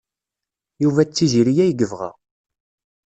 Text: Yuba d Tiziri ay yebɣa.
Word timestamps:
Yuba 0.83 1.01
d 1.07 1.09
Tiziri 1.15 1.53
ay 1.63 1.71
yebɣa. 1.79 2.09